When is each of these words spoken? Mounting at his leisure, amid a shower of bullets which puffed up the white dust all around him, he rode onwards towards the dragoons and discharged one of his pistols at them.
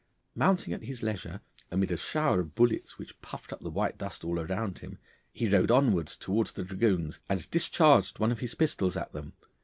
Mounting 0.33 0.73
at 0.73 0.85
his 0.85 1.03
leisure, 1.03 1.41
amid 1.69 1.91
a 1.91 1.95
shower 1.95 2.39
of 2.39 2.55
bullets 2.55 2.97
which 2.97 3.21
puffed 3.21 3.53
up 3.53 3.59
the 3.59 3.69
white 3.69 3.99
dust 3.99 4.23
all 4.23 4.39
around 4.39 4.79
him, 4.79 4.97
he 5.31 5.47
rode 5.47 5.69
onwards 5.69 6.17
towards 6.17 6.53
the 6.53 6.63
dragoons 6.63 7.19
and 7.29 7.51
discharged 7.51 8.17
one 8.17 8.31
of 8.31 8.39
his 8.39 8.55
pistols 8.55 8.97
at 8.97 9.11
them. 9.13 9.33